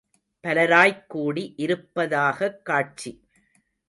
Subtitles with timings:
[0.43, 3.11] பலராய்க் கூடி இருப்பதாகக் காட்சி!